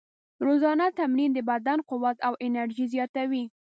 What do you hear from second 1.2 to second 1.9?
د بدن